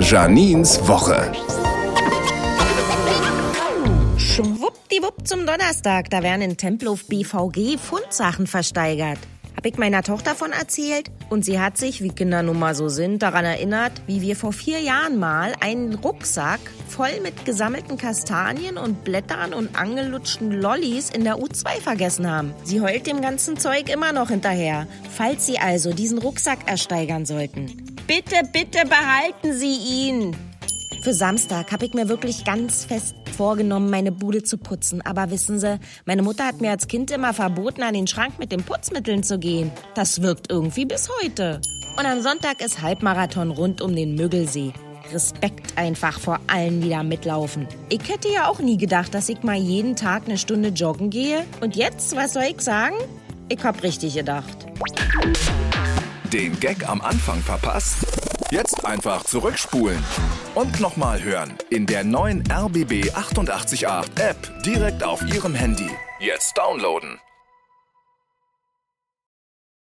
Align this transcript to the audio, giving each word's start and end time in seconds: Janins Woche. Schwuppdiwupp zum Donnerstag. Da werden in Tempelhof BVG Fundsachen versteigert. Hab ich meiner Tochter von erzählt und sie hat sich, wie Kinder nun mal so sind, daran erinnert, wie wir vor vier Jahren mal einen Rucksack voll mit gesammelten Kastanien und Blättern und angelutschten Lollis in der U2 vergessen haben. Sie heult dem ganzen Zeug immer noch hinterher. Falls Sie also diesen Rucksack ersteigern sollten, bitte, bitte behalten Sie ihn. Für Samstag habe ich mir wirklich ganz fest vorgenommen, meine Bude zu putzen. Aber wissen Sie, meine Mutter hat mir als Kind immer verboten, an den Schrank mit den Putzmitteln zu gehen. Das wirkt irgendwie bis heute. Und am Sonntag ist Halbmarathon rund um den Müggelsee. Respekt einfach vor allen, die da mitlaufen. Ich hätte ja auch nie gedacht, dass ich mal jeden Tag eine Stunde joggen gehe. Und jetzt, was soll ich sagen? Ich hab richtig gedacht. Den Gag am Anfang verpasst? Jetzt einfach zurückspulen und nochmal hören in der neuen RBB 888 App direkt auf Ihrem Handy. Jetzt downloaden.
Janins 0.00 0.80
Woche. 0.88 1.30
Schwuppdiwupp 4.18 5.26
zum 5.26 5.46
Donnerstag. 5.46 6.10
Da 6.10 6.22
werden 6.22 6.42
in 6.42 6.56
Tempelhof 6.56 7.06
BVG 7.06 7.78
Fundsachen 7.78 8.48
versteigert. 8.48 9.18
Hab 9.56 9.64
ich 9.66 9.78
meiner 9.78 10.02
Tochter 10.02 10.34
von 10.34 10.50
erzählt 10.50 11.12
und 11.30 11.44
sie 11.44 11.60
hat 11.60 11.78
sich, 11.78 12.02
wie 12.02 12.08
Kinder 12.08 12.42
nun 12.42 12.58
mal 12.58 12.74
so 12.74 12.88
sind, 12.88 13.22
daran 13.22 13.44
erinnert, 13.44 13.92
wie 14.08 14.20
wir 14.20 14.34
vor 14.34 14.52
vier 14.52 14.80
Jahren 14.80 15.16
mal 15.16 15.54
einen 15.60 15.94
Rucksack 15.94 16.60
voll 16.88 17.20
mit 17.22 17.44
gesammelten 17.44 17.96
Kastanien 17.96 18.76
und 18.76 19.04
Blättern 19.04 19.54
und 19.54 19.78
angelutschten 19.78 20.50
Lollis 20.50 21.08
in 21.08 21.22
der 21.22 21.36
U2 21.36 21.80
vergessen 21.80 22.28
haben. 22.28 22.52
Sie 22.64 22.80
heult 22.80 23.06
dem 23.06 23.20
ganzen 23.20 23.58
Zeug 23.58 23.88
immer 23.88 24.12
noch 24.12 24.30
hinterher. 24.30 24.88
Falls 25.16 25.46
Sie 25.46 25.58
also 25.58 25.92
diesen 25.92 26.18
Rucksack 26.18 26.58
ersteigern 26.66 27.24
sollten, 27.26 27.93
bitte, 28.06 28.36
bitte 28.52 28.86
behalten 28.88 29.52
Sie 29.52 29.76
ihn. 29.76 30.36
Für 31.02 31.12
Samstag 31.12 31.70
habe 31.70 31.84
ich 31.84 31.92
mir 31.92 32.08
wirklich 32.08 32.44
ganz 32.44 32.84
fest 32.84 33.14
vorgenommen, 33.36 33.90
meine 33.90 34.12
Bude 34.12 34.42
zu 34.42 34.56
putzen. 34.56 35.02
Aber 35.02 35.30
wissen 35.30 35.58
Sie, 35.58 35.78
meine 36.06 36.22
Mutter 36.22 36.46
hat 36.46 36.60
mir 36.60 36.70
als 36.70 36.88
Kind 36.88 37.10
immer 37.10 37.34
verboten, 37.34 37.82
an 37.82 37.94
den 37.94 38.06
Schrank 38.06 38.38
mit 38.38 38.52
den 38.52 38.62
Putzmitteln 38.62 39.22
zu 39.22 39.38
gehen. 39.38 39.70
Das 39.94 40.22
wirkt 40.22 40.50
irgendwie 40.50 40.86
bis 40.86 41.10
heute. 41.22 41.60
Und 41.98 42.06
am 42.06 42.22
Sonntag 42.22 42.64
ist 42.64 42.80
Halbmarathon 42.80 43.50
rund 43.50 43.80
um 43.82 43.94
den 43.94 44.14
Müggelsee. 44.14 44.72
Respekt 45.12 45.76
einfach 45.76 46.18
vor 46.18 46.40
allen, 46.46 46.80
die 46.80 46.88
da 46.88 47.02
mitlaufen. 47.02 47.68
Ich 47.90 48.08
hätte 48.08 48.28
ja 48.32 48.48
auch 48.48 48.60
nie 48.60 48.78
gedacht, 48.78 49.12
dass 49.14 49.28
ich 49.28 49.42
mal 49.42 49.56
jeden 49.56 49.96
Tag 49.96 50.22
eine 50.24 50.38
Stunde 50.38 50.70
joggen 50.70 51.10
gehe. 51.10 51.44
Und 51.60 51.76
jetzt, 51.76 52.16
was 52.16 52.32
soll 52.32 52.44
ich 52.44 52.60
sagen? 52.62 52.96
Ich 53.50 53.62
hab 53.62 53.82
richtig 53.82 54.14
gedacht. 54.14 54.66
Den 56.32 56.58
Gag 56.58 56.88
am 56.88 57.00
Anfang 57.00 57.40
verpasst? 57.40 57.98
Jetzt 58.50 58.84
einfach 58.84 59.24
zurückspulen 59.24 60.02
und 60.54 60.80
nochmal 60.80 61.22
hören 61.22 61.54
in 61.70 61.86
der 61.86 62.04
neuen 62.04 62.42
RBB 62.50 63.10
888 63.14 63.86
App 63.86 64.62
direkt 64.64 65.02
auf 65.04 65.22
Ihrem 65.22 65.54
Handy. 65.54 65.90
Jetzt 66.20 66.56
downloaden. 66.56 67.20